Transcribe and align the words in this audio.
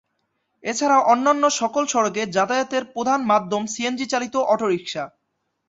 এছাড়া 0.63 0.97
অন্যান্য 1.11 1.43
সকল 1.61 1.83
সড়কে 1.85 2.21
যাতায়াতের 2.35 2.83
প্রধান 2.93 3.19
মাধ্যম 3.31 3.63
সিএনজি 3.67 4.05
চালিত 4.13 4.35
অটোরিক্সা। 4.53 5.03